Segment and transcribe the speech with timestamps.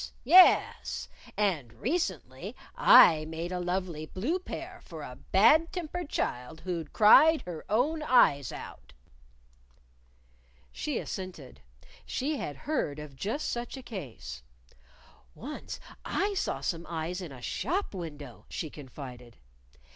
[0.23, 1.07] Yes!
[1.37, 7.43] And recently I made a lovely blue pair for a bad tempered child who'd cried
[7.43, 8.93] her own eyes out."
[10.71, 11.61] She assented.
[12.03, 14.41] She had heard of just such a case.
[15.35, 19.37] "Once I saw some eyes in a shop window," she confided.